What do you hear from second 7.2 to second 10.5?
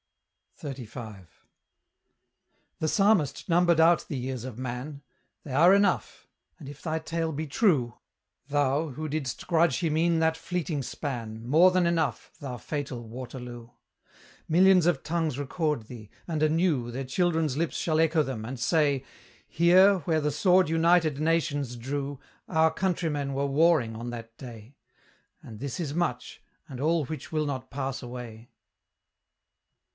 be TRUE, Thou, who didst grudge him e'en that